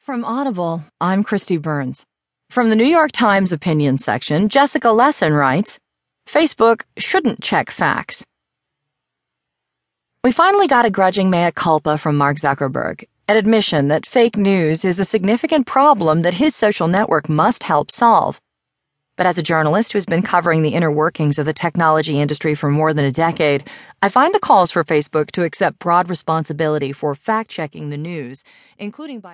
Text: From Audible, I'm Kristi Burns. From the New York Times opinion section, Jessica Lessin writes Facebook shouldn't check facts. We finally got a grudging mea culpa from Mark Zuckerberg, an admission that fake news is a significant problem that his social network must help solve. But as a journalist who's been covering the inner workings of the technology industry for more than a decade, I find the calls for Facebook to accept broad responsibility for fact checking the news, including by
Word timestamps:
From 0.00 0.24
Audible, 0.24 0.82
I'm 0.98 1.22
Kristi 1.22 1.60
Burns. 1.60 2.06
From 2.48 2.70
the 2.70 2.74
New 2.74 2.86
York 2.86 3.12
Times 3.12 3.52
opinion 3.52 3.98
section, 3.98 4.48
Jessica 4.48 4.88
Lessin 4.88 5.36
writes 5.36 5.78
Facebook 6.26 6.84
shouldn't 6.96 7.42
check 7.42 7.70
facts. 7.70 8.24
We 10.24 10.32
finally 10.32 10.68
got 10.68 10.86
a 10.86 10.90
grudging 10.90 11.28
mea 11.28 11.52
culpa 11.54 11.98
from 11.98 12.16
Mark 12.16 12.38
Zuckerberg, 12.38 13.04
an 13.28 13.36
admission 13.36 13.88
that 13.88 14.06
fake 14.06 14.38
news 14.38 14.86
is 14.86 14.98
a 14.98 15.04
significant 15.04 15.66
problem 15.66 16.22
that 16.22 16.32
his 16.32 16.56
social 16.56 16.88
network 16.88 17.28
must 17.28 17.64
help 17.64 17.90
solve. 17.90 18.40
But 19.20 19.26
as 19.26 19.36
a 19.36 19.42
journalist 19.42 19.92
who's 19.92 20.06
been 20.06 20.22
covering 20.22 20.62
the 20.62 20.70
inner 20.70 20.90
workings 20.90 21.38
of 21.38 21.44
the 21.44 21.52
technology 21.52 22.18
industry 22.18 22.54
for 22.54 22.70
more 22.70 22.94
than 22.94 23.04
a 23.04 23.10
decade, 23.12 23.68
I 24.00 24.08
find 24.08 24.32
the 24.32 24.38
calls 24.38 24.70
for 24.70 24.82
Facebook 24.82 25.30
to 25.32 25.42
accept 25.42 25.78
broad 25.78 26.08
responsibility 26.08 26.90
for 26.94 27.14
fact 27.14 27.50
checking 27.50 27.90
the 27.90 27.98
news, 27.98 28.44
including 28.78 29.20
by 29.20 29.28